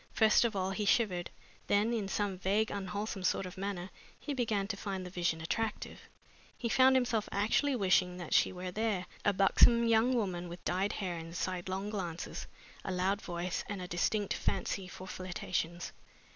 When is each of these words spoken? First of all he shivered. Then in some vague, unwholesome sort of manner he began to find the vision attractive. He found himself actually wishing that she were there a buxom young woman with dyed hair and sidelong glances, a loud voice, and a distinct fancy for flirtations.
First 0.13 0.43
of 0.45 0.55
all 0.55 0.71
he 0.71 0.85
shivered. 0.85 1.29
Then 1.67 1.93
in 1.93 2.07
some 2.07 2.35
vague, 2.35 2.71
unwholesome 2.71 3.21
sort 3.23 3.45
of 3.45 3.55
manner 3.55 3.91
he 4.19 4.33
began 4.33 4.67
to 4.69 4.75
find 4.75 5.05
the 5.05 5.11
vision 5.11 5.41
attractive. 5.41 5.99
He 6.57 6.69
found 6.69 6.95
himself 6.95 7.29
actually 7.31 7.75
wishing 7.75 8.17
that 8.17 8.33
she 8.33 8.51
were 8.51 8.71
there 8.71 9.05
a 9.23 9.31
buxom 9.31 9.87
young 9.87 10.15
woman 10.15 10.49
with 10.49 10.65
dyed 10.65 10.93
hair 10.93 11.17
and 11.19 11.35
sidelong 11.37 11.91
glances, 11.91 12.47
a 12.83 12.91
loud 12.91 13.21
voice, 13.21 13.63
and 13.69 13.79
a 13.79 13.87
distinct 13.87 14.33
fancy 14.33 14.87
for 14.87 15.05
flirtations. 15.07 15.91